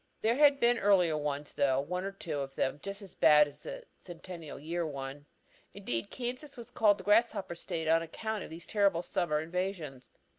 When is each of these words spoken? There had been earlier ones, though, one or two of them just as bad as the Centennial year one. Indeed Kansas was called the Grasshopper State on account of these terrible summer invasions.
There 0.23 0.37
had 0.37 0.59
been 0.59 0.79
earlier 0.79 1.15
ones, 1.15 1.53
though, 1.53 1.79
one 1.79 2.03
or 2.05 2.11
two 2.11 2.39
of 2.39 2.55
them 2.55 2.79
just 2.81 3.03
as 3.03 3.13
bad 3.13 3.47
as 3.47 3.61
the 3.61 3.83
Centennial 3.99 4.59
year 4.59 4.83
one. 4.83 5.27
Indeed 5.75 6.09
Kansas 6.09 6.57
was 6.57 6.71
called 6.71 6.97
the 6.97 7.03
Grasshopper 7.03 7.53
State 7.53 7.87
on 7.87 8.01
account 8.01 8.43
of 8.43 8.49
these 8.49 8.65
terrible 8.65 9.03
summer 9.03 9.39
invasions. 9.39 10.09